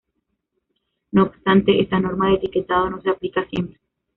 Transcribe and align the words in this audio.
No 1.11 1.23
obstante, 1.27 1.79
esta 1.79 1.99
norma 1.99 2.29
de 2.29 2.37
etiquetado 2.37 2.89
no 2.89 3.03
se 3.03 3.11
aplica 3.11 3.47
siempre. 3.49 3.79